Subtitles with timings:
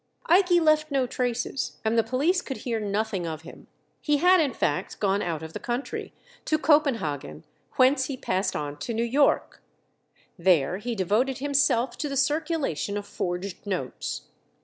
[0.25, 3.67] Ikey left no traces, and the police could hear nothing of him.
[4.01, 6.11] He had in fact gone out of the country,
[6.45, 7.43] to Copenhagen,
[7.73, 9.61] whence he passed on to New York.
[10.39, 14.23] There he devoted himself to the circulation of forged notes.